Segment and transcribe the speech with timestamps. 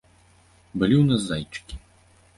[0.79, 1.75] Былі ў нас зайчыкі.